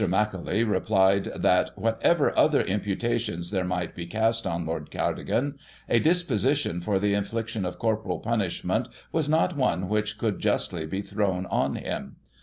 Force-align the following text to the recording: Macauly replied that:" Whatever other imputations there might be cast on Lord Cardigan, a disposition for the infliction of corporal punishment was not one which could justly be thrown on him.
Macauly 0.07 0.63
replied 0.67 1.25
that:" 1.25 1.69
Whatever 1.77 2.35
other 2.35 2.61
imputations 2.61 3.51
there 3.51 3.63
might 3.63 3.93
be 3.93 4.07
cast 4.07 4.47
on 4.47 4.65
Lord 4.65 4.89
Cardigan, 4.89 5.59
a 5.87 5.99
disposition 5.99 6.81
for 6.81 6.97
the 6.97 7.13
infliction 7.13 7.65
of 7.65 7.77
corporal 7.77 8.17
punishment 8.17 8.87
was 9.11 9.29
not 9.29 9.55
one 9.55 9.87
which 9.87 10.17
could 10.17 10.39
justly 10.39 10.87
be 10.87 11.03
thrown 11.03 11.45
on 11.45 11.75
him. 11.75 12.15